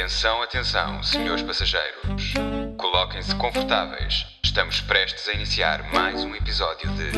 Atenção, 0.00 0.40
atenção, 0.42 1.02
senhores 1.02 1.42
passageiros. 1.42 2.32
Coloquem-se 2.78 3.34
confortáveis. 3.36 4.26
Estamos 4.42 4.80
prestes 4.80 5.28
a 5.28 5.34
iniciar 5.34 5.92
mais 5.92 6.24
um 6.24 6.34
episódio 6.34 6.90
de 6.92 7.12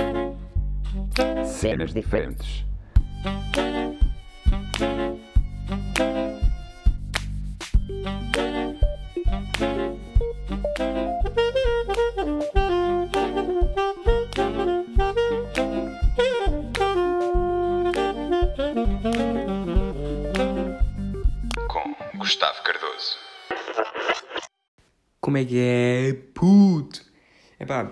Cenas 1.46 1.94
diferentes. 1.94 2.64
Como 25.32 25.38
é 25.38 25.46
que 25.46 25.58
é, 25.58 26.14
puto? 26.34 27.02
Epá, 27.58 27.90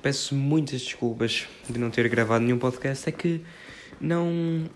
peço 0.00 0.36
muitas 0.36 0.82
desculpas 0.82 1.48
de 1.68 1.80
não 1.80 1.90
ter 1.90 2.08
gravado 2.08 2.44
nenhum 2.44 2.58
podcast. 2.60 3.08
É 3.08 3.10
que 3.10 3.40
não. 4.00 4.70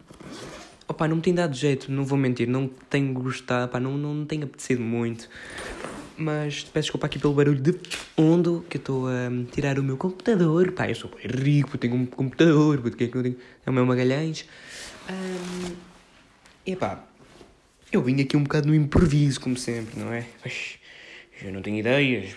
Opá, 0.89 1.07
não 1.07 1.15
me 1.15 1.23
tem 1.23 1.33
dado 1.33 1.55
jeito, 1.55 1.93
não 1.93 2.05
vou 2.05 2.19
mentir. 2.19 2.49
Não 2.49 2.67
tenho 2.67 3.15
gostado, 3.15 3.71
pá, 3.71 3.79
não, 3.79 3.97
não 3.97 4.27
tenho 4.27 4.43
apetecido 4.43 4.83
muito. 4.83 5.29
Mas 6.17 6.65
peço 6.65 6.87
desculpa 6.87 7.07
aqui 7.07 7.17
pelo 7.17 7.33
barulho 7.33 7.61
de 7.61 7.75
fundo 8.17 8.67
que 8.69 8.79
eu 8.79 8.81
estou 8.81 9.07
a 9.07 9.31
tirar 9.53 9.79
o 9.79 9.83
meu 9.85 9.97
computador. 9.97 10.73
Pá, 10.73 10.89
eu 10.89 10.97
sou 10.97 11.09
bem 11.11 11.29
rico, 11.29 11.79
tenho 11.79 11.95
um 11.95 12.07
computador, 12.07 12.81
porque 12.81 13.05
é 13.05 13.07
que 13.07 13.15
não 13.15 13.23
tenho? 13.23 13.37
É 13.65 13.71
o 13.71 13.73
meu 13.73 13.87
Magalhães. 13.87 14.49
Ahm, 15.09 15.77
epá, 16.67 17.05
eu 17.93 18.03
vim 18.03 18.21
aqui 18.21 18.37
um 18.37 18.43
bocado 18.43 18.67
no 18.67 18.75
improviso, 18.75 19.41
como 19.41 19.57
sempre, 19.57 19.97
não 19.97 20.13
é? 20.13 20.27
Pois, 20.43 20.80
eu 21.43 21.53
não 21.53 21.63
tenho 21.63 21.79
ideias. 21.79 22.37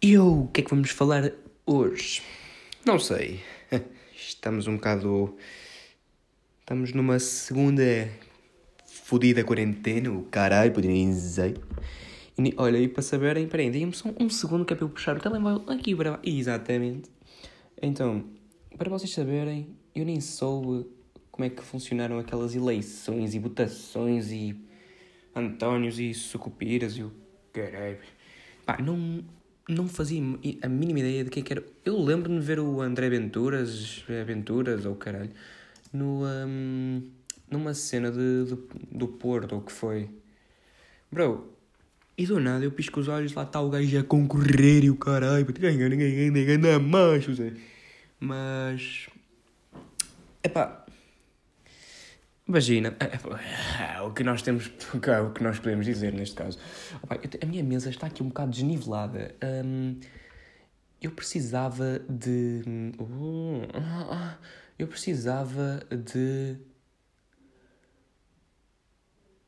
eu, 0.00 0.42
o 0.42 0.48
que 0.48 0.60
é 0.60 0.64
que 0.64 0.70
vamos 0.70 0.90
falar 0.90 1.32
hoje? 1.64 2.22
Não 2.84 2.98
sei. 2.98 3.40
Estamos 4.14 4.66
um 4.66 4.76
bocado. 4.76 5.36
Estamos 6.60 6.92
numa 6.92 7.18
segunda 7.18 8.08
fodida 8.84 9.42
quarentena, 9.44 10.10
o 10.10 10.24
caralho, 10.24 10.72
podia 10.72 10.92
dizer. 10.92 11.58
E, 12.38 12.54
olha, 12.56 12.78
e 12.78 12.88
para 12.88 13.02
saberem, 13.02 13.46
peraí, 13.46 13.70
deem-me 13.70 13.92
só 13.92 14.10
um 14.18 14.28
segundo 14.28 14.64
que 14.64 14.72
é 14.72 14.76
para 14.76 14.84
eu 14.84 14.88
puxar 14.88 15.16
o 15.16 15.20
telemóvel 15.20 15.62
aqui 15.68 15.94
para 15.94 16.18
Exatamente. 16.22 17.10
Então, 17.80 18.24
para 18.76 18.88
vocês 18.90 19.12
saberem, 19.12 19.76
eu 19.94 20.04
nem 20.04 20.20
soube 20.20 20.86
como 21.30 21.44
é 21.44 21.50
que 21.50 21.62
funcionaram 21.62 22.18
aquelas 22.18 22.54
eleições 22.54 23.34
e 23.34 23.38
votações 23.38 24.30
e 24.30 24.56
Antónios 25.34 25.98
e 25.98 26.12
Sucupiras 26.14 26.96
e 26.96 27.02
o 27.02 27.12
caralho. 27.52 27.98
Pá, 28.64 28.78
não, 28.80 29.24
não 29.68 29.88
fazia 29.88 30.20
a 30.62 30.68
mínima 30.68 31.00
ideia 31.00 31.24
de 31.24 31.30
quem 31.30 31.42
que 31.42 31.52
era. 31.52 31.64
Eu 31.84 32.00
lembro-me 32.00 32.38
de 32.38 32.44
ver 32.44 32.60
o 32.60 32.80
André 32.80 33.08
Venturas, 33.08 34.04
Venturas 34.26 34.84
ou 34.84 34.94
caralho, 34.94 35.30
no, 35.92 36.22
hum, 36.24 37.02
numa 37.50 37.74
cena 37.74 38.10
de, 38.10 38.44
do, 38.44 38.68
do 38.90 39.08
Porto, 39.08 39.52
ou 39.52 39.60
o 39.60 39.64
que 39.64 39.72
foi. 39.72 40.08
Bro, 41.10 41.52
e 42.16 42.26
do 42.26 42.38
nada 42.38 42.64
eu 42.64 42.70
pisco 42.70 43.00
os 43.00 43.08
olhos, 43.08 43.34
lá 43.34 43.42
está 43.42 43.60
o 43.60 43.70
gajo 43.70 43.98
a 43.98 44.04
concorrer 44.04 44.84
e 44.84 44.90
o 44.90 44.96
caralho, 44.96 45.46
ganha, 45.46 45.88
ganha, 45.88 46.58
ganha 46.58 46.78
macho, 46.78 47.34
Zé. 47.34 47.52
Mas. 48.20 49.08
Epá. 50.42 50.81
Imagina, 52.52 52.94
é, 53.00 53.94
é, 53.96 54.02
o 54.02 54.12
que 54.12 54.22
nós 54.22 54.42
temos, 54.42 54.66
o 54.92 55.00
que- 55.00 55.42
nós 55.42 55.58
podemos 55.58 55.86
dizer 55.86 56.12
neste 56.12 56.36
caso. 56.36 56.58
A 57.40 57.46
minha 57.46 57.64
mesa 57.64 57.88
está 57.88 58.08
aqui 58.08 58.22
um 58.22 58.28
bocado 58.28 58.50
desnivelada. 58.50 59.34
Hum, 59.64 59.98
eu 61.00 61.12
precisava 61.12 61.98
de. 62.00 62.60
Uh, 62.98 64.36
eu 64.78 64.86
precisava 64.86 65.82
de. 65.90 66.58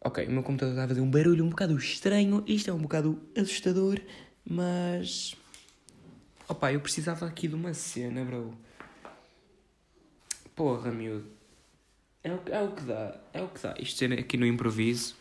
Ok, 0.00 0.26
o 0.26 0.30
meu 0.30 0.42
computador 0.42 0.72
estava 0.72 0.86
a 0.86 0.88
fazer 0.88 1.02
um 1.02 1.10
barulho 1.10 1.44
um 1.44 1.50
bocado 1.50 1.76
estranho. 1.76 2.42
Isto 2.46 2.70
é 2.70 2.72
um 2.72 2.80
bocado 2.80 3.20
assustador, 3.36 4.00
mas. 4.48 5.36
Opa, 6.48 6.72
eu 6.72 6.80
precisava 6.80 7.26
aqui 7.26 7.48
de 7.48 7.54
uma 7.54 7.74
cena, 7.74 8.24
bro. 8.24 8.56
Porra, 10.56 10.90
miúdo. 10.90 11.33
É 12.24 12.32
o, 12.32 12.40
é 12.50 12.62
o 12.62 12.72
que 12.72 12.82
dá, 12.84 13.16
é 13.34 13.42
o 13.42 13.48
que 13.48 13.62
dá. 13.62 13.74
Isto 13.78 14.04
aqui 14.14 14.38
no 14.38 14.46
improviso, 14.46 15.14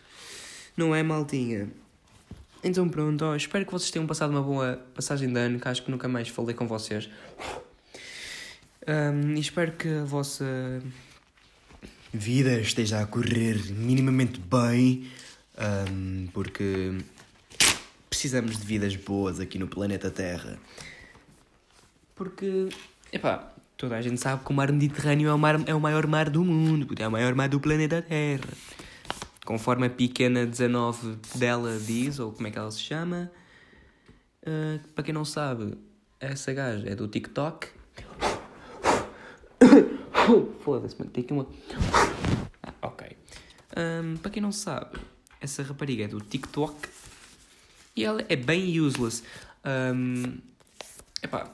não 0.78 0.96
é 0.96 1.04
maltinha. 1.04 1.70
Então 2.64 2.88
pronto, 2.88 3.26
ó, 3.26 3.36
espero 3.36 3.66
que 3.66 3.72
vocês 3.74 3.92
tenham 3.92 4.08
passado 4.08 4.30
uma 4.30 4.42
boa 4.42 4.82
passagem 4.96 5.32
de 5.32 5.38
ano, 5.38 5.60
que 5.60 5.68
acho 5.68 5.84
que 5.84 5.92
nunca 5.92 6.08
mais 6.08 6.30
falei 6.30 6.56
com 6.56 6.66
vocês. 6.66 7.10
Ahm, 8.88 9.36
e 9.36 9.40
espero 9.42 9.74
que 9.74 9.90
a 9.90 10.06
vossa 10.06 10.82
vida 12.14 12.60
esteja 12.62 13.02
a 13.02 13.06
correr 13.06 13.58
minimamente 13.72 14.40
bem, 14.40 15.12
ahm, 15.58 16.28
porque 16.34 16.98
precisamos 18.10 18.58
de 18.58 18.66
vidas 18.66 18.96
boas 18.96 19.42
aqui 19.42 19.60
no 19.60 19.68
planeta 19.68 20.10
Terra. 20.10 20.58
Porque, 22.16 22.70
epá, 23.12 23.53
toda 23.78 23.98
a 23.98 24.02
gente 24.02 24.20
sabe 24.20 24.44
que 24.44 24.52
o 24.52 24.54
mar 24.54 24.72
Mediterrâneo 24.72 25.30
é 25.30 25.34
o, 25.34 25.38
mar, 25.38 25.62
é 25.68 25.74
o 25.74 25.80
maior 25.80 26.08
mar 26.08 26.30
do 26.30 26.44
mundo, 26.44 26.94
é 26.98 27.08
o 27.08 27.12
maior 27.12 27.34
mar 27.36 27.50
do 27.50 27.60
planeta 27.60 28.02
Terra. 28.02 28.50
Conforme 29.46 29.88
a 29.88 29.90
pequena 29.90 30.46
19 30.46 31.18
dela 31.36 31.78
diz, 31.78 32.20
ou 32.20 32.32
como 32.32 32.48
é 32.48 32.52
que 32.52 32.58
ela 32.58 32.72
se 32.72 32.80
chama. 32.80 33.30
Ah, 34.46 34.80
para 34.94 35.04
quem 35.04 35.14
não 35.14 35.26
sabe, 35.26 35.78
essa 36.20 36.54
gaja 36.54 36.88
é 36.88 36.96
do 36.96 37.08
TikTok. 37.08 37.68
Foda-se, 40.64 40.98
mano, 41.00 41.12
tem 41.12 41.24
aqui 41.24 41.34
uma. 41.34 41.48
Ah, 42.62 42.74
ok. 42.82 43.18
Ahm, 43.76 44.18
para 44.18 44.32
quem 44.32 44.42
não 44.42 44.52
sabe, 44.52 45.00
essa 45.42 45.64
rapariga 45.64 46.04
é 46.06 46.08
do 46.08 46.20
TikTok 46.22 46.76
e 47.96 48.04
ela 48.04 48.24
é 48.30 48.36
bem 48.36 48.80
useless. 48.80 49.24
Ahm, 49.64 50.40
epá, 51.22 51.50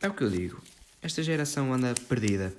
é 0.00 0.08
o 0.08 0.14
que 0.14 0.24
eu 0.24 0.30
digo. 0.30 0.62
Esta 1.02 1.22
geração 1.22 1.72
anda 1.72 1.94
perdida. 2.08 2.54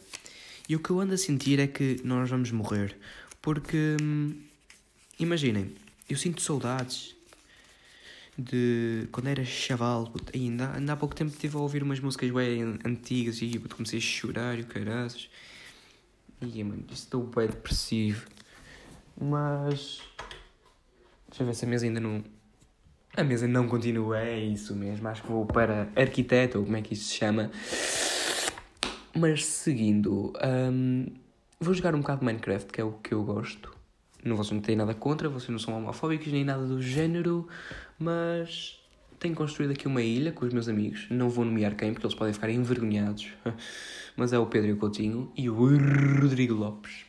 E 0.68 0.76
o 0.76 0.80
que 0.80 0.90
eu 0.90 1.00
ando 1.00 1.14
a 1.14 1.18
sentir 1.18 1.60
é 1.60 1.68
que 1.68 2.02
nós 2.04 2.30
vamos 2.30 2.52
morrer. 2.52 2.98
Porque, 3.42 3.98
hum, 4.02 4.36
imaginem, 5.20 5.76
eu 6.10 6.18
sinto 6.18 6.42
saudades 6.42 7.16
de 8.38 9.08
quando 9.12 9.28
era 9.28 9.44
chaval. 9.46 10.12
Ainda, 10.34 10.74
ainda 10.74 10.94
há 10.94 10.96
pouco 10.96 11.16
tempo 11.16 11.32
estive 11.32 11.56
a 11.56 11.60
ouvir 11.60 11.84
umas 11.84 12.00
músicas 12.00 12.32
bem 12.32 12.80
antigas 12.86 13.42
e 13.42 13.60
puto, 13.60 13.76
comecei 13.76 14.00
a 14.00 14.02
chorar 14.02 14.58
e 14.58 14.62
o 14.62 14.66
caraças. 14.66 15.30
E, 16.42 16.64
mano, 16.64 16.86
estou 16.92 17.24
bem 17.24 17.48
depressivo. 17.48 18.28
Mas. 19.20 20.02
Deixa 21.28 21.44
eu 21.44 21.46
ver 21.46 21.54
se 21.54 21.66
a 21.66 21.68
mesa 21.68 21.86
ainda 21.86 22.00
não. 22.00 22.24
A 23.16 23.24
mesa 23.24 23.48
não 23.48 23.68
continua, 23.68 24.20
é 24.20 24.40
isso 24.40 24.74
mesmo. 24.74 25.08
Acho 25.08 25.22
que 25.22 25.28
vou 25.28 25.46
para 25.46 25.90
arquiteto, 25.96 26.60
ou 26.60 26.64
como 26.64 26.78
é 26.78 26.82
que 26.82 26.94
isso 26.94 27.10
se 27.10 27.16
chama. 27.16 27.52
Mas 29.16 29.46
seguindo, 29.46 30.34
hum, 30.72 31.08
vou 31.60 31.74
jogar 31.74 31.94
um 31.94 32.00
bocado 32.00 32.24
Minecraft, 32.24 32.72
que 32.72 32.80
é 32.80 32.84
o 32.84 32.94
que 32.94 33.14
eu 33.14 33.24
gosto. 33.24 33.76
Não 34.24 34.36
vocês 34.36 34.52
não 34.52 34.62
têm 34.62 34.76
nada 34.76 34.94
contra, 34.94 35.28
vocês 35.28 35.50
não 35.50 35.60
são 35.60 35.76
homofóbicos 35.76 36.32
nem 36.32 36.46
nada 36.46 36.66
do 36.66 36.82
género, 36.82 37.48
mas 37.98 38.80
tenho 39.22 39.36
construído 39.36 39.72
aqui 39.72 39.88
uma 39.88 40.02
ilha 40.02 40.32
com 40.32 40.46
os 40.46 40.54
meus 40.54 40.68
amigos. 40.68 41.08
Não 41.10 41.30
vou 41.30 41.46
nomear 41.46 41.76
quem, 41.76 41.94
porque 41.94 42.06
eles 42.06 42.16
podem 42.16 42.34
ficar 42.34 42.50
envergonhados. 42.50 43.28
Mas 44.18 44.34
é 44.34 44.40
o 44.40 44.46
Pedro 44.48 44.70
e 44.70 44.74
o 44.74 44.78
Coutinho 44.78 45.32
e 45.38 45.50
o 45.50 45.56
Rodrigo 46.20 46.56
Lopes. 46.56 47.06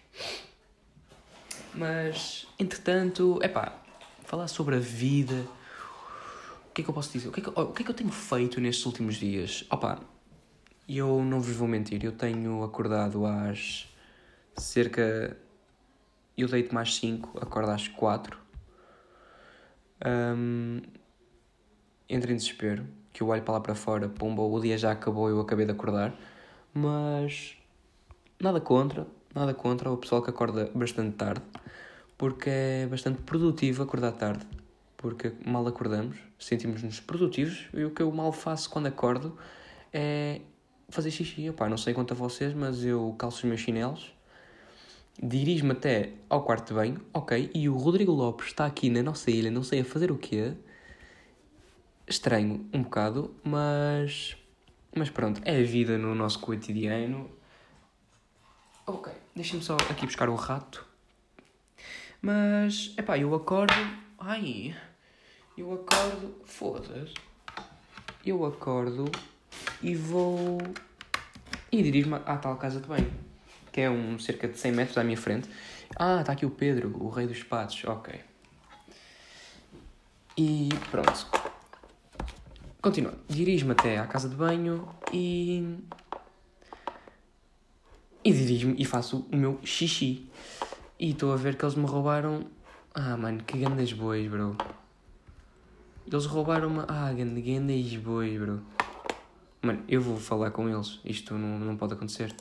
Mas, 1.75 2.47
entretanto, 2.59 3.39
é 3.43 3.49
pá, 3.49 3.73
falar 4.25 4.47
sobre 4.47 4.77
a 4.77 4.79
vida. 4.79 5.47
O 6.69 6.75
que 6.75 6.83
é 6.83 6.85
que 6.85 6.91
eu 6.91 6.95
posso 6.95 7.11
dizer? 7.11 7.29
O 7.29 7.33
que 7.33 7.41
é 7.41 7.43
que, 7.43 7.51
o 7.51 7.67
que, 7.69 7.83
é 7.83 7.85
que 7.85 7.91
eu 7.91 7.95
tenho 7.95 8.13
feito 8.13 8.61
nestes 8.61 8.85
últimos 8.85 9.17
dias? 9.17 9.65
Opa, 9.71 10.01
eu 10.89 11.23
não 11.23 11.41
vos 11.41 11.55
vou 11.55 11.69
mentir, 11.69 12.05
eu 12.05 12.13
tenho 12.13 12.63
acordado 12.63 13.25
às 13.27 13.89
cerca. 14.57 15.37
Eu 16.37 16.49
deito 16.49 16.75
mais 16.75 16.95
5, 16.97 17.39
acordo 17.41 17.71
às 17.71 17.89
4. 17.89 18.39
Um, 20.05 20.81
entro 22.09 22.33
em 22.33 22.37
desespero, 22.37 22.87
que 23.13 23.23
eu 23.23 23.29
olho 23.29 23.43
para 23.43 23.55
lá 23.55 23.61
para 23.61 23.75
fora, 23.75 24.09
pomba, 24.09 24.43
o 24.43 24.61
dia 24.61 24.77
já 24.77 24.93
acabou 24.93 25.29
eu 25.29 25.41
acabei 25.41 25.67
de 25.67 25.73
acordar. 25.73 26.15
Mas 26.75 27.57
nada 28.41 28.61
contra, 28.61 29.07
nada 29.35 29.55
contra 29.55 29.91
o 29.91 29.97
pessoal 29.97 30.23
que 30.23 30.31
acorda 30.31 30.71
bastante 30.75 31.17
tarde, 31.17 31.43
porque 32.17 32.51
é 32.51 32.87
bastante 32.87 33.21
produtivo 33.23 33.83
acordar 33.83 34.13
tarde, 34.13 34.47
porque 34.97 35.33
mal 35.45 35.67
acordamos, 35.67 36.17
sentimos-nos 36.39 36.99
produtivos 36.99 37.67
e 37.75 37.85
o 37.85 37.91
que 37.91 38.03
eu 38.03 38.11
mal 38.11 38.33
faço 38.33 38.71
quando 38.71 38.87
acordo 38.87 39.37
é 39.93 40.41
fazer 40.93 41.11
xixi. 41.11 41.51
Opá, 41.51 41.69
não 41.69 41.77
sei 41.77 41.93
quanto 41.95 42.13
a 42.13 42.17
vocês, 42.17 42.55
mas 42.55 42.85
eu 42.85 43.15
calço 43.19 43.39
os 43.39 43.45
meus 43.45 43.61
chinelos 43.61 44.13
dirijo-me 45.21 45.73
até 45.73 46.13
ao 46.29 46.43
quarto 46.43 46.69
de 46.69 46.75
banho, 46.75 47.01
ok, 47.13 47.51
e 47.55 47.69
o 47.69 47.77
Rodrigo 47.77 48.13
Lopes 48.13 48.49
está 48.49 48.67
aqui 48.67 48.89
na 48.89 49.03
nossa 49.03 49.31
ilha, 49.31 49.51
não 49.51 49.63
sei 49.63 49.81
a 49.81 49.85
fazer 49.85 50.11
o 50.11 50.19
quê. 50.19 50.55
Estranho 52.07 52.69
um 52.73 52.83
bocado, 52.83 53.35
mas. 53.45 54.37
Mas 54.95 55.09
pronto, 55.09 55.41
é 55.45 55.61
a 55.61 55.65
vida 55.65 55.97
no 55.97 56.15
nosso 56.15 56.39
cotidiano. 56.41 57.31
Ok, 58.87 59.13
deixa-me 59.35 59.63
só 59.63 59.77
aqui 59.77 60.05
buscar 60.05 60.29
o 60.29 60.35
rato. 60.35 60.85
Mas, 62.21 62.93
epá, 62.99 63.17
eu 63.17 63.35
acordo. 63.35 63.73
Ai, 64.19 64.77
eu 65.57 65.73
acordo. 65.73 66.35
Foda-se. 66.45 67.15
Eu 68.25 68.45
acordo 68.45 69.05
e 69.83 69.95
vou. 69.95 70.59
E 71.71 71.83
dirijo-me 71.83 72.17
à 72.27 72.37
tal 72.37 72.57
casa 72.57 72.81
de 72.81 72.87
banho, 72.87 73.11
que 73.71 73.81
é 73.81 73.91
um 73.91 74.19
cerca 74.19 74.47
de 74.47 74.59
100 74.59 74.73
metros 74.73 74.99
à 74.99 75.05
minha 75.05 75.17
frente. 75.17 75.49
Ah, 75.97 76.21
está 76.21 76.33
aqui 76.33 76.47
o 76.47 76.51
Pedro, 76.51 76.97
o 77.03 77.09
rei 77.09 77.27
dos 77.27 77.43
patos. 77.43 77.85
Ok. 77.85 78.21
E 80.37 80.69
pronto. 80.91 81.27
Continuando. 82.81 83.19
Dirijo-me 83.29 83.73
até 83.73 83.99
à 83.99 84.07
casa 84.07 84.29
de 84.29 84.35
banho 84.35 84.89
e. 85.13 85.79
E 88.25 88.33
dirijo-me 88.33 88.75
e 88.79 88.85
faço 88.85 89.27
o 89.33 89.37
meu 89.37 89.59
xixi. 89.65 90.31
E 90.99 91.11
estou 91.11 91.33
a 91.33 91.37
ver 91.37 91.57
que 91.57 91.65
eles 91.65 91.75
me 91.75 91.87
roubaram. 91.87 92.47
Ah, 92.95 93.17
mano, 93.17 93.43
que 93.45 93.59
grandes 93.59 93.93
bois, 93.93 94.29
bro. 94.31 94.57
Eles 96.07 96.27
roubaram-me. 96.27 96.85
Ah, 96.89 97.13
grandes 97.13 97.97
bois, 97.97 98.39
bro. 98.39 98.63
Mano, 99.63 99.85
eu 99.89 100.01
vou 100.01 100.17
falar 100.19 100.51
com 100.51 100.69
eles. 100.69 100.99
Isto 101.05 101.35
não, 101.35 101.59
não 101.59 101.77
pode 101.77 101.95
acontecer. 101.95 102.35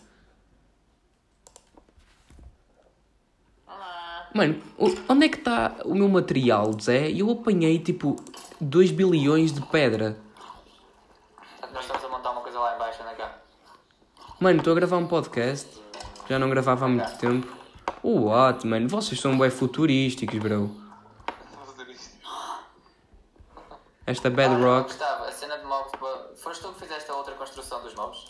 Olá. 3.68 4.30
Mano, 4.34 4.60
onde 5.08 5.26
é 5.26 5.30
que 5.30 5.38
está 5.38 5.76
o 5.86 5.94
meu 5.94 6.10
material, 6.10 6.72
Zé? 6.80 7.12
Eu 7.12 7.30
apanhei 7.30 7.78
tipo 7.80 8.16
2 8.60 8.92
bilhões 8.92 9.52
de 9.54 9.62
pedra. 9.68 10.18
Nós 11.72 11.82
estamos 11.86 12.04
a 12.04 12.10
montar 12.10 12.32
uma 12.32 12.42
coisa 12.42 12.60
lá 12.60 12.76
em 12.76 12.80
baixo, 12.80 13.02
anda 13.04 13.14
cá. 13.14 13.38
Mano, 14.40 14.58
estou 14.58 14.74
a 14.74 14.76
gravar 14.76 14.98
um 14.98 15.08
podcast. 15.08 15.80
Já 16.28 16.40
não 16.40 16.50
gravava 16.50 16.86
há 16.86 16.88
muito 16.88 17.18
tempo. 17.18 17.48
What, 18.04 18.66
mano? 18.66 18.88
Vocês 18.90 19.20
são 19.22 19.38
bem 19.38 19.52
futurísticos, 19.52 20.40
bro. 20.40 20.76
Esta 24.08 24.28
Ah, 24.28 24.32
bedrock. 24.32 24.88
Gustavo, 24.90 25.26
a 25.26 25.31
cena 25.42 25.58
de 25.58 25.66
mobs. 25.66 25.92
Foste 26.42 26.62
tu 26.62 26.74
que 26.74 26.80
fizeste 26.82 27.10
a 27.10 27.16
outra 27.16 27.34
construção 27.36 27.82
dos 27.82 27.94
mobs? 27.96 28.26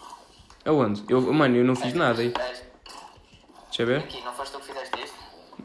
Aonde? 0.66 1.04
Eu, 1.10 1.22
mano, 1.34 1.58
eu 1.58 1.66
não 1.66 1.75
fiz 1.75 1.88
Esta- 1.88 2.00
nada 2.00 2.22
aí. 2.22 2.34
esta- 2.38 2.72
Deixa 3.66 3.81
eu 3.84 3.88
ver. 3.88 4.00
Aqui, 4.00 4.22
não 4.22 4.34
foste 4.34 4.52
tu 4.54 4.60
que 4.60 4.68
fizeste 4.68 5.02
isto? 5.04 5.16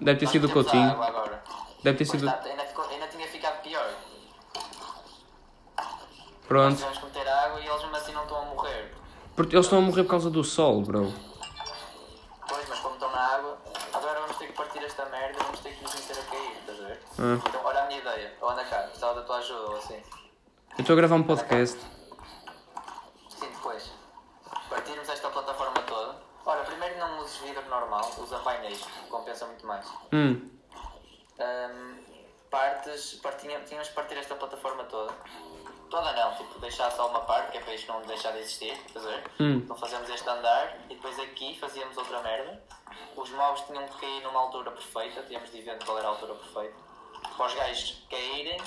Deve 0.00 0.18
ter 0.18 0.24
Nós 0.26 0.32
sido 0.32 0.46
o 0.48 0.52
Coutinho. 0.52 0.90
Deve 1.82 1.98
ter 1.98 2.06
Pois 2.06 2.10
sido. 2.20 2.26
tá, 2.26 2.40
ainda, 2.44 2.64
ficou- 2.64 2.88
ainda 2.88 3.06
tinha 3.08 3.26
ficado 3.28 3.62
pior. 3.62 3.90
Nós 5.76 5.86
Pronto. 6.48 6.76
que 7.00 7.04
meter 7.06 7.28
água 7.28 7.60
e 7.60 7.66
eles 7.66 7.80
mesmo 7.82 7.96
assim 7.96 8.12
não 8.12 8.22
estão 8.22 8.38
a 8.42 8.44
morrer. 8.46 8.94
Porque 9.34 9.54
eles 9.56 9.66
estão 9.66 9.78
a 9.78 9.82
morrer 9.82 10.04
por 10.04 10.10
causa 10.10 10.30
do 10.30 10.42
sol, 10.44 10.82
bro. 10.82 11.12
Pois, 12.48 12.68
mas 12.68 12.78
como 12.80 12.94
estão 12.94 13.10
na 13.10 13.20
água, 13.34 13.58
agora 13.92 14.20
vamos 14.20 14.36
ter 14.36 14.46
que 14.46 14.52
partir 14.52 14.78
esta 14.84 15.04
merda 15.06 15.38
vamos 15.42 15.60
ter 15.60 15.74
que 15.74 15.82
nos 15.82 15.94
meter 15.94 16.18
a 16.18 16.22
cair, 16.30 16.56
estás 16.60 16.80
a 16.80 16.86
ver? 16.86 17.02
Ah. 17.18 17.42
Então, 17.48 17.60
olha 17.64 17.82
a 17.82 17.86
minha 17.86 17.98
ideia. 18.00 18.34
Ou 18.40 18.48
anda 18.50 18.64
cá, 18.64 18.78
precisava 18.84 19.14
da 19.14 19.22
tua 19.22 19.36
ajuda 19.38 19.70
ou 19.70 19.76
assim. 19.76 20.00
Eu 20.76 20.82
estou 20.82 20.92
a 20.92 20.96
gravar 20.96 21.16
um 21.16 21.22
podcast. 21.22 21.78
Sim, 23.30 23.48
depois. 23.48 23.90
Partirmos 24.68 25.08
esta 25.08 25.30
plataforma 25.30 25.80
toda. 25.86 26.16
Ora, 26.44 26.64
primeiro 26.64 26.98
não 26.98 27.18
uses 27.20 27.38
vidro 27.38 27.66
normal, 27.70 28.10
usa 28.18 28.38
painéis, 28.40 28.84
compensa 29.08 29.46
muito 29.46 29.66
mais. 29.66 29.86
Hum. 30.12 30.50
Ahm, 31.40 31.96
partes, 32.50 33.14
partinha, 33.22 33.58
tínhamos 33.60 33.88
que 33.88 33.94
partir 33.94 34.18
esta 34.18 34.34
plataforma 34.34 34.84
toda. 34.84 35.14
Toda 35.88 36.12
não, 36.12 36.34
tipo, 36.34 36.58
deixar 36.60 36.90
só 36.90 37.08
uma 37.08 37.20
parte, 37.20 37.52
que 37.52 37.58
é 37.58 37.60
para 37.62 37.74
isto 37.74 37.90
não 37.90 38.02
deixar 38.02 38.32
de 38.32 38.40
existir, 38.40 38.76
ver? 38.94 39.24
Hum. 39.40 39.56
Então 39.64 39.76
fazemos 39.76 40.10
este 40.10 40.28
andar 40.28 40.76
e 40.90 40.94
depois 40.94 41.18
aqui 41.18 41.58
fazíamos 41.58 41.96
outra 41.96 42.20
merda. 42.20 42.62
Os 43.16 43.30
mobs 43.30 43.62
tinham 43.62 43.88
que 43.88 43.98
cair 43.98 44.22
numa 44.22 44.40
altura 44.40 44.70
perfeita, 44.72 45.22
tínhamos 45.22 45.50
de 45.50 45.62
ver 45.62 45.82
qual 45.82 45.98
era 45.98 46.08
a 46.08 46.10
altura 46.10 46.34
perfeita. 46.34 46.76
Para 47.34 47.46
os 47.46 47.54
gajos 47.54 48.02
caírem, 48.10 48.60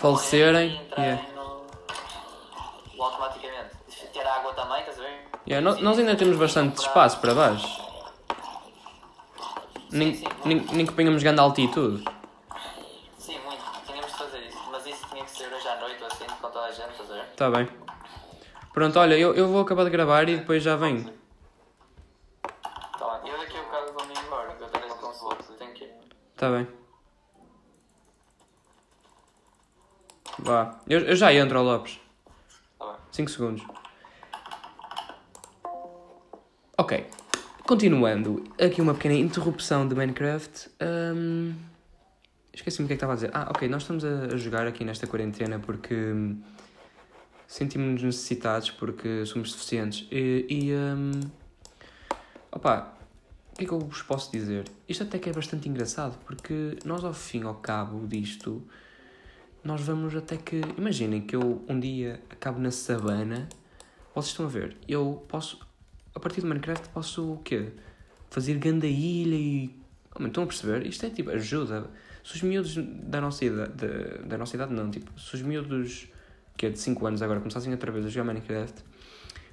Falecerem. 0.00 0.70
e 0.70 0.76
entrarem 0.76 1.10
Yeah. 1.10 1.32
no... 1.34 3.02
automaticamente. 3.04 3.70
Ter 4.12 4.26
água 4.26 4.52
também, 4.54 4.80
estás 4.80 4.98
a 4.98 5.02
ver? 5.02 5.28
Yeah, 5.48 5.60
no- 5.70 5.80
nós 5.82 5.98
ainda 5.98 6.16
temos 6.16 6.36
bastante 6.36 6.78
espaço 6.78 7.20
para 7.20 7.34
baixo. 7.34 7.82
Nem, 9.90 10.14
sim, 10.14 10.24
nem, 10.44 10.60
nem 10.72 10.86
que 10.86 10.92
ponhamos 10.92 11.22
grande 11.22 11.40
altitude. 11.40 12.04
Sim, 13.18 13.38
muito. 13.40 13.62
Tínhamos 13.86 14.10
de 14.10 14.18
fazer 14.18 14.38
isso. 14.46 14.58
Mas 14.70 14.86
isso 14.86 15.06
tinha 15.10 15.24
que 15.24 15.30
ser 15.30 15.52
hoje 15.52 15.68
à 15.68 15.76
noite 15.80 16.00
ou 16.02 16.06
assim, 16.06 16.24
com 16.26 16.50
toda 16.50 16.66
a 16.66 16.70
gente, 16.72 16.90
estás 16.92 17.10
a 17.10 17.14
ver? 17.14 17.24
Tá 17.36 17.50
bem. 17.50 17.68
Pronto, 18.72 18.98
olha, 18.98 19.14
eu, 19.18 19.34
eu 19.34 19.48
vou 19.48 19.60
acabar 19.62 19.84
de 19.84 19.90
gravar 19.90 20.28
e 20.28 20.36
depois 20.38 20.62
já 20.62 20.76
venho. 20.76 21.12
Tá 22.98 23.18
bem. 23.22 23.32
Eu 23.32 23.38
daqui 23.38 23.56
a 23.56 23.62
bocado 23.62 23.92
vou-me 23.92 24.14
embora, 24.18 24.54
que 24.54 24.62
eu. 24.62 24.68
Tenho 25.58 25.74
que 25.74 25.84
ir. 25.84 25.92
Tá 26.36 26.50
bem. 26.50 26.79
Vá. 30.42 30.80
Eu, 30.88 31.00
eu 31.00 31.16
já 31.16 31.32
entro, 31.34 31.58
ó 31.58 31.62
Lopes. 31.62 32.00
Tá 32.78 32.86
bem. 32.86 32.96
5 33.12 33.30
segundos. 33.30 33.62
Ok. 36.78 37.06
Continuando. 37.66 38.42
Aqui 38.58 38.80
uma 38.80 38.94
pequena 38.94 39.14
interrupção 39.14 39.86
de 39.86 39.94
Minecraft. 39.94 40.70
Hum, 40.80 41.54
Esqueci-me 42.52 42.84
o 42.84 42.88
que 42.88 42.94
é 42.94 42.96
que 42.96 42.98
estava 42.98 43.12
a 43.12 43.16
dizer. 43.16 43.30
Ah, 43.32 43.48
ok. 43.50 43.68
Nós 43.68 43.82
estamos 43.82 44.04
a, 44.04 44.36
jogar 44.36 44.66
aqui 44.66 44.84
nesta 44.84 45.06
quarentena 45.06 45.58
porque 45.58 45.94
hum, 45.94 46.40
sentimos-nos 47.46 48.02
necessitados 48.02 48.70
porque 48.70 49.24
somos 49.26 49.52
deficientes. 49.52 50.08
E. 50.10 50.46
e 50.48 50.74
hum, 50.74 51.20
opa, 52.50 52.94
o 53.52 53.56
que 53.56 53.64
é 53.64 53.66
que 53.68 53.72
eu 53.72 53.78
vos 53.78 54.02
posso 54.02 54.32
dizer? 54.32 54.64
Isto 54.88 55.04
até 55.04 55.18
que 55.18 55.28
é 55.28 55.32
bastante 55.32 55.68
engraçado 55.68 56.18
porque 56.24 56.78
nós, 56.84 57.04
ao 57.04 57.12
fim 57.12 57.40
e 57.40 57.44
ao 57.44 57.56
cabo 57.56 58.06
disto, 58.06 58.66
nós 59.62 59.80
vamos 59.82 60.14
até 60.14 60.36
que. 60.36 60.60
Imaginem 60.76 61.20
que 61.20 61.36
eu 61.36 61.64
um 61.68 61.78
dia 61.78 62.20
acabo 62.30 62.58
na 62.58 62.70
savana. 62.70 63.48
Vocês 64.14 64.32
estão 64.32 64.46
a 64.46 64.48
ver, 64.48 64.76
eu 64.88 65.24
posso. 65.28 65.60
A 66.14 66.20
partir 66.20 66.40
do 66.40 66.46
Minecraft 66.46 66.88
posso 66.90 67.34
o 67.34 67.38
quê? 67.38 67.72
Fazer 68.30 68.54
ganda 68.58 68.86
ilha 68.86 69.36
e. 69.36 69.78
Oh, 70.18 70.26
estão 70.26 70.44
a 70.44 70.46
perceber? 70.46 70.86
Isto 70.86 71.06
é 71.06 71.10
tipo 71.10 71.30
ajuda. 71.30 71.90
Se 72.24 72.36
os 72.36 72.42
miúdos 72.42 72.76
da 72.76 73.20
nossa 73.20 73.44
idade. 73.44 73.72
Da, 73.74 74.26
da 74.26 74.38
nossa 74.38 74.56
idade 74.56 74.72
não, 74.72 74.90
tipo, 74.90 75.18
se 75.18 75.34
os 75.34 75.42
miúdos 75.42 76.08
que 76.56 76.66
é 76.66 76.70
de 76.70 76.78
5 76.78 77.06
anos 77.06 77.22
agora 77.22 77.40
começassem 77.40 77.72
outra 77.72 77.90
vez 77.90 78.04
a 78.04 78.08
jogar 78.08 78.24
Minecraft. 78.24 78.84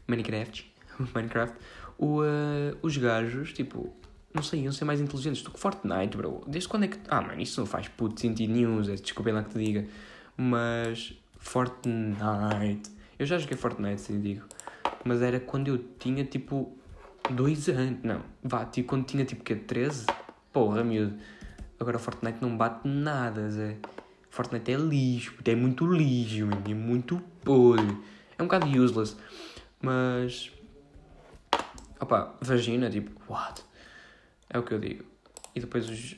Minecraft. 0.08 0.74
Minecraft. 1.16 1.58
O, 1.98 2.24
eh, 2.24 2.76
os 2.82 2.98
gajos, 2.98 3.54
tipo, 3.54 3.96
não 4.34 4.44
sei, 4.44 4.62
iam 4.62 4.72
ser 4.72 4.86
mais 4.86 5.02
inteligentes 5.02 5.42
do 5.42 5.52
que 5.52 5.60
Fortnite, 5.60 6.16
bro. 6.16 6.44
Desde 6.48 6.70
quando 6.70 6.84
é 6.84 6.88
que. 6.88 7.00
Ah, 7.08 7.22
mano, 7.22 7.42
isso 7.42 7.60
não 7.60 7.68
faz 7.68 7.88
puto 7.88 8.20
sentido 8.20 8.54
nenhum. 8.54 8.82
Desculpem 8.82 9.34
lá 9.34 9.44
que 9.44 9.52
te 9.52 9.58
diga. 9.58 9.88
Mas. 10.36 11.14
Fortnite. 11.40 12.92
Eu 13.18 13.26
já 13.26 13.38
joguei 13.38 13.58
Fortnite, 13.58 14.02
se 14.02 14.14
digo. 14.18 14.46
Mas 15.04 15.22
era 15.22 15.40
quando 15.40 15.70
eu 15.70 15.78
tinha 16.00 16.24
tipo. 16.24 16.76
Dois 17.30 17.68
anos. 17.68 18.00
Não, 18.04 18.22
vá, 18.44 18.66
tipo, 18.66 18.90
quando 18.90 19.06
tinha 19.06 19.26
tipo 19.26 19.44
que 19.44 19.56
13? 19.56 20.06
Porra, 20.54 20.84
miúdo. 20.84 21.18
Agora 21.80 22.00
Fortnite 22.00 22.40
não 22.42 22.56
bate 22.56 22.88
nada, 22.88 23.50
Zé. 23.50 23.78
Fortnite 24.30 24.72
é 24.72 24.76
lixo, 24.76 25.34
é 25.44 25.56
muito 25.56 25.86
lixo, 25.86 26.48
é 26.70 26.74
muito 26.74 27.22
podre. 27.44 27.98
É 28.38 28.44
um 28.44 28.46
bocado 28.46 28.68
useless. 28.68 29.18
Mas. 29.82 30.52
Opa, 32.00 32.36
vagina, 32.42 32.90
tipo, 32.90 33.12
what? 33.28 33.67
É 34.50 34.58
o 34.58 34.64
que 34.64 34.74
eu 34.74 34.80
digo. 34.80 35.04
E 35.56 35.60
depois 35.60 35.90
os, 35.90 36.16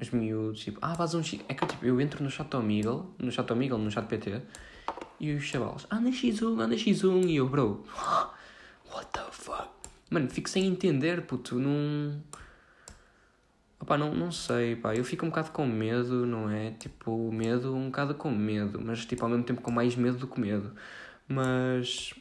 os 0.00 0.10
miúdos, 0.10 0.60
tipo, 0.60 0.78
ah, 0.82 0.94
vais 0.94 1.14
um 1.14 1.22
X. 1.22 1.40
É 1.48 1.54
que 1.54 1.64
tipo, 1.66 1.84
eu 1.84 2.00
entro 2.00 2.22
no 2.24 2.30
chat 2.30 2.52
Omegle, 2.54 3.06
no 3.18 3.30
chat 3.30 3.50
Omegle, 3.52 3.78
no 3.78 3.90
chat 3.90 4.06
PT, 4.06 4.42
e 5.20 5.32
os 5.32 5.44
chavalos, 5.44 5.86
anda 5.90 6.10
X1, 6.10 6.60
anda 6.60 6.74
X1, 6.74 7.28
e 7.28 7.36
eu, 7.36 7.48
bro, 7.48 7.84
what 8.92 9.06
the 9.12 9.22
fuck? 9.30 9.68
Mano, 10.10 10.28
fico 10.28 10.48
sem 10.48 10.66
entender, 10.66 11.22
puto, 11.22 11.56
não. 11.56 12.20
Opá, 13.78 13.96
não, 13.96 14.12
não 14.14 14.32
sei, 14.32 14.76
pá, 14.76 14.94
eu 14.94 15.04
fico 15.04 15.24
um 15.24 15.28
bocado 15.28 15.52
com 15.52 15.64
medo, 15.66 16.26
não 16.26 16.50
é? 16.50 16.72
Tipo, 16.72 17.30
medo, 17.32 17.74
um 17.74 17.86
bocado 17.86 18.14
com 18.14 18.30
medo, 18.30 18.80
mas 18.82 19.06
tipo, 19.06 19.24
ao 19.24 19.30
mesmo 19.30 19.44
tempo 19.44 19.62
com 19.62 19.70
mais 19.70 19.94
medo 19.94 20.18
do 20.18 20.26
que 20.26 20.40
medo. 20.40 20.74
Mas. 21.28 22.12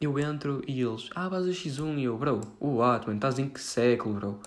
Eu 0.00 0.16
entro 0.18 0.62
e 0.66 0.80
eles, 0.80 1.10
ah, 1.14 1.28
vais 1.28 1.44
a 1.46 1.50
X1 1.50 1.98
e 1.98 2.04
eu, 2.04 2.16
bro, 2.16 2.40
what, 2.60 3.04
mano, 3.06 3.16
estás 3.18 3.38
em 3.38 3.48
que 3.48 3.60
século, 3.60 4.14
bro? 4.14 4.40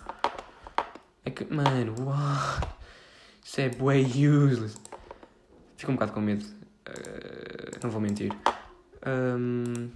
É 1.26 1.30
que, 1.30 1.44
mano, 1.54 1.94
what? 2.06 2.68
Isso 3.44 3.60
é 3.60 3.68
bué 3.70 4.00
useless. 4.00 4.78
Fico 5.76 5.92
um 5.92 5.96
bocado 5.96 6.14
com 6.14 6.22
medo, 6.22 6.46
eh, 6.86 7.72
não 7.84 7.90
vou 7.90 8.00
mentir. 8.02 8.32
Ahm, 9.06 9.90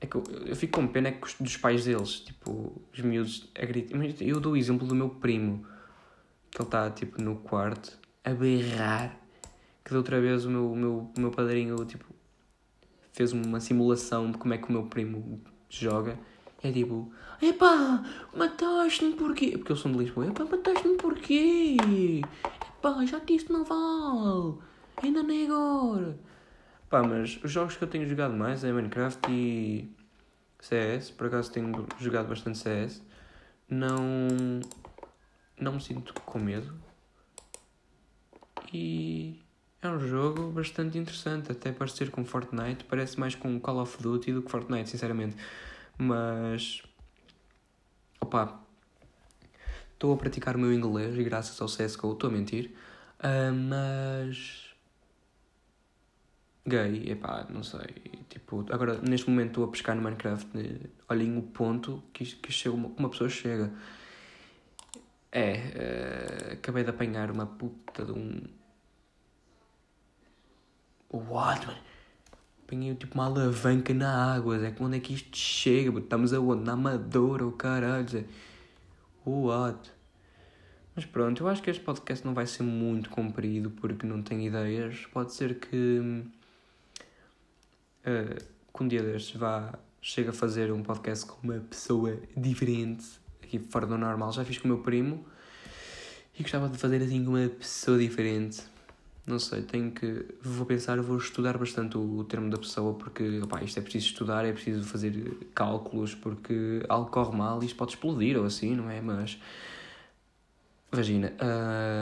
É 0.00 0.06
que 0.06 0.16
eu, 0.16 0.24
eu 0.44 0.54
fico 0.54 0.78
com 0.78 0.86
pena 0.86 1.08
é 1.08 1.12
que 1.12 1.26
os- 1.26 1.34
dos 1.40 1.56
pais 1.56 1.86
deles, 1.86 2.20
tipo, 2.20 2.80
os 2.92 3.00
miúdos 3.00 3.48
a 3.58 3.64
gritar. 3.64 3.96
Eu 4.20 4.38
dou 4.38 4.52
o 4.52 4.56
exemplo 4.56 4.86
do 4.86 4.94
meu 4.94 5.08
primo, 5.08 5.64
que 6.50 6.58
ele 6.60 6.68
está, 6.68 6.90
tipo, 6.90 7.22
no 7.22 7.36
quarto, 7.36 7.98
a 8.22 8.30
berrar. 8.34 9.16
Que 9.82 9.92
da 9.92 9.96
outra 9.96 10.20
vez 10.20 10.44
o 10.44 10.50
meu, 10.50 10.74
meu, 10.76 11.10
meu 11.16 11.30
padrinho, 11.30 11.82
tipo, 11.86 12.04
fez 13.14 13.32
uma 13.32 13.60
simulação 13.60 14.30
de 14.30 14.36
como 14.36 14.52
é 14.52 14.58
que 14.58 14.68
o 14.68 14.72
meu 14.72 14.84
primo 14.86 15.40
joga. 15.70 16.18
É 16.62 16.72
tipo, 16.72 17.12
epá, 17.40 18.02
mataste-me 18.34 19.14
porquê? 19.14 19.56
Porque 19.56 19.72
eu 19.72 19.76
sou 19.76 19.92
de 19.92 19.98
Lisboa, 19.98 20.26
epá, 20.26 20.44
mataste-me 20.44 20.96
porquê? 20.96 21.76
Epá, 22.78 23.04
já 23.06 23.18
disse 23.20 23.52
não 23.52 23.64
vale, 23.64 24.58
ainda 25.02 25.22
nem 25.22 25.46
agora. 25.46 26.18
Pá, 26.90 27.02
mas 27.02 27.38
os 27.42 27.50
jogos 27.50 27.76
que 27.76 27.84
eu 27.84 27.88
tenho 27.88 28.08
jogado 28.08 28.34
mais 28.34 28.64
é 28.64 28.72
Minecraft 28.72 29.30
e 29.30 29.88
CS. 30.60 31.10
Por 31.10 31.28
acaso 31.28 31.52
tenho 31.52 31.86
jogado 31.98 32.28
bastante 32.28 32.58
CS. 32.58 33.02
Não, 33.68 34.08
não 35.60 35.74
me 35.74 35.80
sinto 35.80 36.14
com 36.14 36.38
medo. 36.38 36.74
E 38.72 39.43
é 39.86 39.90
um 39.90 39.98
jogo 39.98 40.50
bastante 40.50 40.98
interessante. 40.98 41.52
Até 41.52 41.72
parecer 41.72 42.10
com 42.10 42.24
Fortnite. 42.24 42.84
Parece 42.84 43.18
mais 43.18 43.34
com 43.34 43.58
Call 43.60 43.80
of 43.80 44.02
Duty 44.02 44.32
do 44.32 44.42
que 44.42 44.50
Fortnite, 44.50 44.90
sinceramente. 44.90 45.36
Mas. 45.98 46.82
Opa. 48.20 48.60
Estou 49.92 50.12
a 50.12 50.16
praticar 50.16 50.56
o 50.56 50.58
meu 50.58 50.72
inglês 50.72 51.16
graças 51.24 51.60
ao 51.60 51.68
CSGO. 51.68 52.12
Estou 52.12 52.30
a 52.30 52.32
mentir. 52.32 52.74
Ah, 53.20 53.52
mas 53.52 54.64
gay, 56.66 57.10
epá, 57.10 57.46
não 57.50 57.62
sei. 57.62 57.86
Tipo, 58.28 58.64
agora 58.70 58.98
neste 59.02 59.28
momento 59.28 59.48
estou 59.48 59.64
a 59.64 59.68
pescar 59.68 59.94
no 59.96 60.02
Minecraft. 60.02 60.56
né? 60.56 60.80
Olhem 61.08 61.36
o 61.38 61.42
ponto 61.42 62.02
que, 62.12 62.24
que 62.24 62.52
chega 62.52 62.74
uma, 62.74 62.88
uma 62.98 63.08
pessoa 63.08 63.28
chega. 63.28 63.72
É, 65.30 65.52
eh, 65.52 66.52
acabei 66.52 66.84
de 66.84 66.90
apanhar 66.90 67.30
uma 67.30 67.46
puta 67.46 68.04
de 68.04 68.12
um. 68.12 68.42
What, 71.14 71.66
mano? 71.66 71.78
Apanhei 72.64 72.94
tipo 72.94 73.14
uma 73.14 73.26
alavanca 73.26 73.94
na 73.94 74.34
água, 74.34 74.58
Zé. 74.58 74.74
Onde 74.80 74.96
é 74.96 75.00
que 75.00 75.14
isto 75.14 75.36
chega? 75.36 75.92
puto? 75.92 76.04
Estamos 76.04 76.32
aonde? 76.32 76.64
Na 76.64 76.72
Amadora, 76.72 77.46
o 77.46 77.52
caralho, 77.52 78.08
Zé. 78.08 78.24
What? 79.24 79.92
Mas 80.96 81.04
pronto, 81.04 81.42
eu 81.42 81.48
acho 81.48 81.62
que 81.62 81.70
este 81.70 81.82
podcast 81.82 82.24
não 82.24 82.34
vai 82.34 82.46
ser 82.46 82.62
muito 82.62 83.10
comprido 83.10 83.70
porque 83.70 84.06
não 84.06 84.22
tenho 84.22 84.42
ideias. 84.42 85.06
Pode 85.12 85.32
ser 85.32 85.58
que, 85.58 86.24
eh, 88.04 88.38
que 88.72 88.82
um 88.82 88.88
dia 88.88 89.02
destes 89.02 89.36
vá, 89.36 89.78
chegue 90.00 90.30
a 90.30 90.32
fazer 90.32 90.72
um 90.72 90.82
podcast 90.82 91.26
com 91.26 91.36
uma 91.42 91.58
pessoa 91.60 92.18
diferente, 92.36 93.04
aqui 93.42 93.58
fora 93.58 93.86
do 93.86 93.98
normal. 93.98 94.32
Já 94.32 94.44
fiz 94.44 94.58
com 94.58 94.66
o 94.66 94.72
meu 94.72 94.82
primo 94.82 95.24
e 96.38 96.42
gostava 96.42 96.68
de 96.68 96.78
fazer 96.78 97.02
assim 97.02 97.24
com 97.24 97.32
uma 97.32 97.48
pessoa 97.48 97.98
diferente. 97.98 98.73
Não 99.26 99.38
sei, 99.38 99.62
tenho 99.62 99.90
que. 99.90 100.26
Vou 100.42 100.66
pensar, 100.66 101.00
vou 101.00 101.16
estudar 101.16 101.56
bastante 101.56 101.96
o, 101.96 102.18
o 102.18 102.24
termo 102.24 102.50
da 102.50 102.58
pessoa 102.58 102.94
porque 102.94 103.40
opá, 103.40 103.62
isto 103.62 103.78
é 103.78 103.82
preciso 103.82 104.06
estudar, 104.06 104.44
é 104.44 104.52
preciso 104.52 104.84
fazer 104.84 105.12
cálculos 105.54 106.14
porque 106.14 106.84
algo 106.88 107.10
corre 107.10 107.34
mal 107.36 107.62
e 107.62 107.66
isto 107.66 107.76
pode 107.76 107.92
explodir 107.92 108.36
ou 108.38 108.44
assim, 108.44 108.74
não 108.74 108.90
é? 108.90 109.00
Mas. 109.00 109.38
Vagina. 110.92 111.32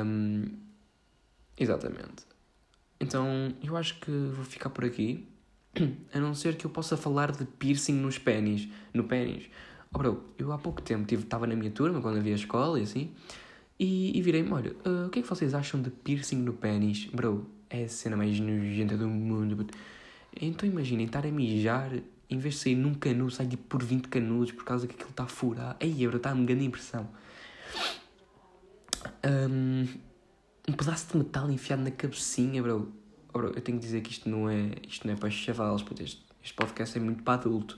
hum, 0.04 0.44
exatamente. 1.56 2.26
Então, 3.00 3.54
eu 3.62 3.76
acho 3.76 3.98
que 4.00 4.10
vou 4.10 4.44
ficar 4.44 4.70
por 4.70 4.84
aqui. 4.84 5.28
A 6.12 6.20
não 6.20 6.34
ser 6.34 6.56
que 6.56 6.64
eu 6.64 6.70
possa 6.70 6.96
falar 6.96 7.32
de 7.32 7.44
piercing 7.44 7.94
nos 7.94 8.18
pênis. 8.18 8.68
No 8.92 9.04
pênis. 9.04 9.48
Oh, 9.92 9.98
bro, 9.98 10.24
eu 10.38 10.52
há 10.52 10.58
pouco 10.58 10.82
tempo 10.82 11.12
estava 11.14 11.46
na 11.46 11.54
minha 11.54 11.70
turma, 11.70 12.00
quando 12.00 12.18
havia 12.18 12.34
escola 12.34 12.78
e 12.78 12.82
assim. 12.82 13.12
E, 13.84 14.16
e 14.16 14.22
virei-me, 14.22 14.52
olha, 14.52 14.76
ah, 14.84 15.06
o 15.06 15.10
que 15.10 15.18
é 15.18 15.22
que 15.22 15.28
vocês 15.28 15.54
acham 15.54 15.82
de 15.82 15.90
piercing 15.90 16.36
no 16.36 16.52
pênis? 16.52 17.06
Bro, 17.06 17.50
é 17.68 17.82
a 17.82 17.88
cena 17.88 18.16
mais 18.16 18.38
nojenta 18.38 18.96
do 18.96 19.08
mundo. 19.08 19.56
but- 19.56 19.74
Então 20.40 20.68
imaginem, 20.68 21.06
estar 21.06 21.26
a 21.26 21.30
mijar, 21.32 21.90
em 22.30 22.38
vez 22.38 22.54
de 22.54 22.60
sair 22.60 22.76
num 22.76 22.94
canudo, 22.94 23.32
sai 23.32 23.48
tipo 23.48 23.64
por 23.64 23.82
20 23.82 24.06
canudos 24.08 24.52
por 24.52 24.64
causa 24.64 24.86
que 24.86 24.94
aquilo 24.94 25.10
está 25.10 25.24
a 25.24 25.26
furar. 25.26 25.76
Ei, 25.80 26.06
bro, 26.06 26.16
está-me 26.18 26.46
grande 26.46 26.64
impressão. 26.64 27.08
Um, 29.24 29.88
um 30.68 30.72
pedaço 30.74 31.10
de 31.10 31.16
metal 31.18 31.50
enfiado 31.50 31.82
na 31.82 31.90
cabecinha, 31.90 32.62
bro. 32.62 32.92
Oh, 33.34 33.38
bro, 33.38 33.48
eu 33.48 33.60
tenho 33.60 33.78
que 33.78 33.84
dizer 33.84 34.00
que 34.02 34.12
isto 34.12 34.28
não 34.28 34.48
é, 34.48 34.70
isto 34.88 35.06
não 35.06 35.14
é 35.14 35.16
para 35.16 35.28
chavalos, 35.30 35.82
puto, 35.82 36.02
este, 36.04 36.22
este 36.42 36.54
podcast 36.54 36.96
é 36.96 37.00
muito 37.00 37.22
para 37.24 37.40
adulto. 37.40 37.76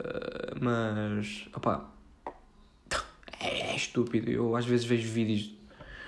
Uh, 0.00 0.58
mas, 0.60 1.48
opá, 1.54 1.88
estúpido. 3.76 4.30
Eu 4.30 4.56
às 4.56 4.64
vezes 4.66 4.84
vejo 4.86 5.08
vídeos, 5.10 5.54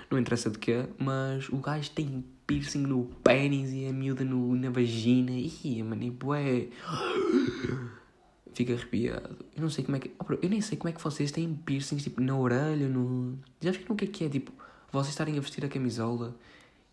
não 0.09 0.17
interessa 0.19 0.49
de 0.49 0.57
quê, 0.57 0.85
mas 0.97 1.47
o 1.49 1.57
gajo 1.57 1.91
tem 1.91 2.23
piercing 2.47 2.79
no 2.81 3.05
pênis 3.23 3.71
e 3.71 3.85
a 3.87 3.93
miúda 3.93 4.23
no, 4.23 4.55
na 4.55 4.69
vagina. 4.69 5.31
Ih, 5.31 5.83
mano, 5.83 6.03
e 6.03 6.11
bué. 6.11 6.67
Fico 8.53 8.73
arrepiado. 8.73 9.37
Eu 9.55 9.61
não 9.61 9.69
sei 9.69 9.83
como 9.85 9.97
é 9.97 9.99
que. 9.99 10.11
Eu 10.41 10.49
nem 10.49 10.59
sei 10.59 10.77
como 10.77 10.89
é 10.89 10.91
que 10.91 11.01
vocês 11.01 11.31
têm 11.31 11.53
piercings 11.53 12.03
tipo 12.03 12.19
na 12.21 12.35
orelha, 12.37 12.87
no. 12.89 13.37
Já 13.61 13.71
viram 13.71 13.93
o 13.93 13.95
que 13.95 14.05
é 14.05 14.07
que 14.07 14.25
é? 14.25 14.29
Tipo, 14.29 14.51
vocês 14.91 15.09
estarem 15.09 15.37
a 15.37 15.39
vestir 15.41 15.63
a 15.63 15.69
camisola 15.69 16.35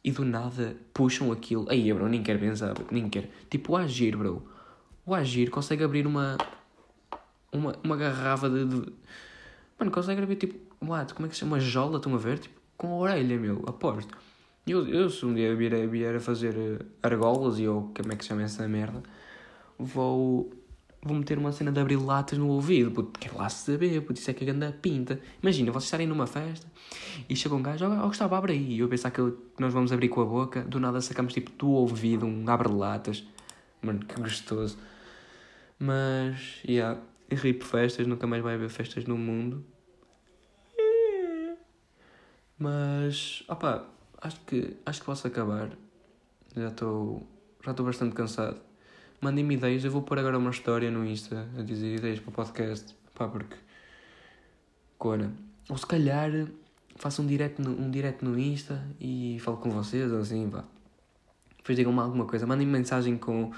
e 0.04 0.12
do 0.12 0.24
nada 0.24 0.76
puxam 0.94 1.32
aquilo. 1.32 1.66
Aí, 1.68 1.92
bro, 1.92 2.08
nem 2.08 2.22
quero 2.22 2.38
pensar, 2.38 2.74
nem 2.90 3.08
quero. 3.08 3.26
Tipo, 3.50 3.72
o 3.72 3.76
Agir, 3.76 4.16
bro. 4.16 4.46
O 5.04 5.14
Agir 5.14 5.50
consegue 5.50 5.82
abrir 5.82 6.06
uma. 6.06 6.36
Uma, 7.50 7.74
uma 7.82 7.96
garrafa 7.96 8.50
de, 8.50 8.64
de- 8.66 8.92
Mano, 9.78 9.90
consegue 9.90 10.22
abrir 10.22 10.36
tipo. 10.36 10.54
What? 10.84 11.14
Como 11.14 11.26
é 11.26 11.28
que 11.28 11.34
se 11.34 11.40
chama? 11.40 11.56
Uma 11.56 11.60
jola, 11.60 11.96
estão 11.96 12.14
a 12.14 12.18
ver? 12.18 12.38
Tipo, 12.38 12.60
com 12.76 12.88
a 12.88 12.96
orelha, 12.96 13.38
meu, 13.38 13.64
aposto. 13.66 14.16
Eu, 14.66 14.86
eu 14.88 15.08
se 15.08 15.24
um 15.24 15.34
dia 15.34 15.54
vier, 15.54 15.88
vier 15.88 16.16
a 16.16 16.20
fazer 16.20 16.54
eh, 16.56 16.84
argolas 17.02 17.58
e 17.58 17.64
eu. 17.64 17.90
Como 17.96 18.12
é 18.12 18.16
que 18.16 18.24
se 18.24 18.28
chama 18.28 18.42
essa 18.42 18.66
merda? 18.66 19.02
Vou 19.78 20.50
vou 21.06 21.16
meter 21.16 21.38
uma 21.38 21.52
cena 21.52 21.70
de 21.70 21.80
abrir 21.80 21.96
latas 21.96 22.38
no 22.38 22.48
ouvido, 22.48 22.90
puto, 22.90 23.18
quero 23.18 23.38
lá 23.38 23.48
saber, 23.48 24.00
puto, 24.00 24.18
isso 24.18 24.30
é 24.30 24.34
que 24.34 24.42
a 24.42 24.52
grande 24.52 24.76
pinta. 24.78 25.20
Imagina, 25.40 25.70
vocês 25.70 25.84
estarem 25.84 26.06
numa 26.06 26.26
festa 26.26 26.66
e 27.28 27.36
chega 27.36 27.54
um 27.54 27.62
gajo, 27.62 27.86
ó 27.86 28.04
oh, 28.04 28.08
Gustavo, 28.08 28.34
abre 28.34 28.54
aí. 28.54 28.72
E 28.74 28.78
eu 28.80 28.88
pensar 28.88 29.10
que 29.10 29.20
nós 29.58 29.72
vamos 29.72 29.92
abrir 29.92 30.08
com 30.08 30.20
a 30.20 30.24
boca, 30.24 30.62
do 30.62 30.80
nada 30.80 31.00
sacamos 31.00 31.32
tipo 31.32 31.52
do 31.52 31.70
ouvido 31.70 32.26
um 32.26 32.44
abre-latas. 32.48 33.24
Mano, 33.80 34.00
que 34.00 34.20
gostoso. 34.20 34.76
Mas, 35.78 36.60
yeah, 36.66 37.00
ri 37.30 37.52
por 37.52 37.66
festas, 37.66 38.06
nunca 38.06 38.26
mais 38.26 38.42
vai 38.42 38.54
haver 38.54 38.68
festas 38.68 39.04
no 39.04 39.16
mundo. 39.16 39.64
Mas, 42.58 43.44
opá, 43.48 43.84
acho 44.22 44.40
que, 44.46 44.76
acho 44.86 45.00
que 45.00 45.06
posso 45.06 45.26
acabar. 45.26 45.70
Já 46.54 46.68
estou 46.68 47.26
já 47.66 47.72
estou 47.72 47.84
bastante 47.84 48.14
cansado. 48.14 48.60
Mandem-me 49.20 49.54
ideias, 49.54 49.84
eu 49.84 49.90
vou 49.90 50.02
pôr 50.02 50.20
agora 50.20 50.38
uma 50.38 50.50
história 50.50 50.88
no 50.88 51.04
Insta 51.04 51.48
a 51.58 51.62
dizer 51.62 51.96
ideias 51.96 52.20
para 52.20 52.30
o 52.30 52.32
podcast. 52.32 52.94
Pá, 53.12 53.26
porque. 53.26 53.56
Cona. 54.96 55.32
Ou 55.68 55.76
se 55.76 55.84
calhar 55.84 56.30
faço 56.94 57.22
um 57.22 57.26
direct 57.26 57.60
no, 57.60 57.72
um 57.72 57.90
direct 57.90 58.24
no 58.24 58.38
Insta 58.38 58.86
e 59.00 59.38
falo 59.40 59.56
com 59.56 59.70
vocês 59.70 60.12
ou 60.12 60.20
assim, 60.20 60.48
pá. 60.48 60.64
Depois 61.56 61.76
digam-me 61.76 61.98
alguma 61.98 62.24
coisa. 62.24 62.46
Mandem-me 62.46 62.72
mensagem 62.72 63.18
com, 63.18 63.52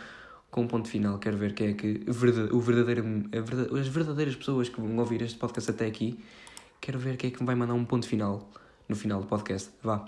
com 0.50 0.62
um 0.62 0.66
ponto 0.66 0.88
final. 0.88 1.18
Quero 1.18 1.36
ver 1.36 1.54
quem 1.54 1.68
é 1.68 1.72
que. 1.74 2.02
O 2.52 2.60
verdadeiro, 2.60 3.04
a 3.36 3.40
verda- 3.40 3.78
as 3.80 3.88
verdadeiras 3.88 4.36
pessoas 4.36 4.68
que 4.68 4.80
vão 4.80 4.96
ouvir 4.98 5.22
este 5.22 5.38
podcast 5.38 5.70
até 5.70 5.86
aqui. 5.86 6.18
Quero 6.80 6.98
ver 6.98 7.16
quem 7.16 7.28
é 7.28 7.32
que 7.32 7.40
me 7.40 7.46
vai 7.46 7.54
mandar 7.54 7.74
um 7.74 7.84
ponto 7.84 8.06
final 8.06 8.48
no 8.88 8.96
final 8.96 9.20
do 9.20 9.26
podcast. 9.26 9.70
Vá. 9.82 10.04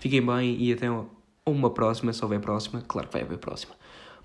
Fiquem 0.00 0.24
bem 0.24 0.56
e 0.60 0.72
até 0.72 0.86
uma 1.46 1.70
próxima, 1.70 2.12
se 2.12 2.22
houver 2.22 2.40
próxima. 2.40 2.82
Claro 2.86 3.08
que 3.08 3.12
vai 3.14 3.22
haver 3.22 3.38
próxima. 3.38 3.74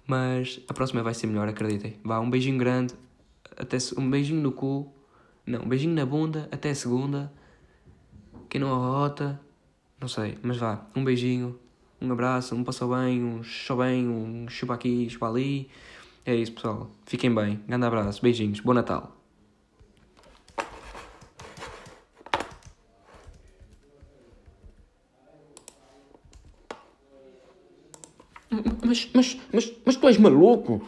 Mas 0.07 0.59
a 0.67 0.73
próxima 0.73 1.03
vai 1.03 1.13
ser 1.13 1.27
melhor, 1.27 1.47
acreditem. 1.47 1.97
Vá, 2.03 2.19
um 2.19 2.29
beijinho 2.29 2.57
grande. 2.57 2.93
Até 3.55 3.77
um 3.97 4.09
beijinho 4.09 4.41
no 4.41 4.51
cu. 4.51 4.91
Não, 5.45 5.61
um 5.63 5.67
beijinho 5.67 5.93
na 5.93 6.05
bunda. 6.05 6.47
Até 6.51 6.73
segunda. 6.73 7.31
Quem 8.49 8.59
não 8.61 8.73
arrota. 8.73 9.39
Não 10.01 10.07
sei, 10.07 10.37
mas 10.41 10.57
vá. 10.57 10.85
Um 10.95 11.03
beijinho. 11.03 11.59
Um 12.01 12.11
abraço. 12.11 12.55
Um 12.55 12.63
passou 12.63 12.95
bem. 12.95 13.23
Um 13.23 13.43
show 13.43 13.77
bem. 13.77 14.07
Um 14.07 14.47
chupa 14.49 14.75
aqui, 14.75 15.09
chupa 15.09 15.27
ali. 15.27 15.69
É 16.25 16.35
isso, 16.35 16.53
pessoal. 16.53 16.89
Fiquem 17.05 17.33
bem. 17.33 17.59
Grande 17.67 17.85
abraço. 17.85 18.21
Beijinhos. 18.21 18.59
Bom 18.59 18.73
Natal. 18.73 19.15
Mas, 28.85 29.09
mas, 29.13 29.37
mas, 29.53 29.71
mas 29.85 29.95
tu 29.95 30.07
és 30.07 30.17
maluco? 30.17 30.83